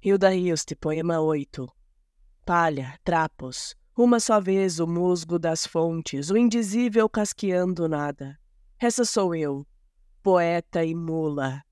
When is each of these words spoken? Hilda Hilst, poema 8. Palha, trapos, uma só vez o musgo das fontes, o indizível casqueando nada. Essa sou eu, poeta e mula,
Hilda 0.00 0.32
Hilst, 0.32 0.76
poema 0.76 1.18
8. 1.18 1.68
Palha, 2.46 2.96
trapos, 3.02 3.74
uma 3.96 4.20
só 4.20 4.40
vez 4.40 4.78
o 4.78 4.86
musgo 4.86 5.40
das 5.40 5.66
fontes, 5.66 6.30
o 6.30 6.36
indizível 6.36 7.08
casqueando 7.08 7.88
nada. 7.88 8.38
Essa 8.78 9.04
sou 9.04 9.34
eu, 9.34 9.66
poeta 10.22 10.84
e 10.84 10.94
mula, 10.94 11.64